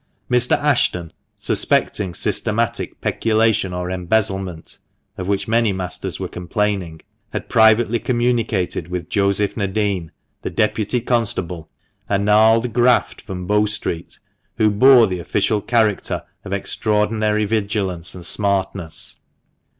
[0.31, 0.57] Mr.
[0.57, 4.79] Ashton, suspecting systematic peculation or embezzlement
[5.15, 10.09] (of which many masters were complaining) had privately com municated with Joseph Nadin,
[10.41, 11.69] the deputy constable,
[12.09, 14.17] a gnarled graft from Bow Street,
[14.57, 19.17] who bore the official character of extraordinary vigilance and smartness.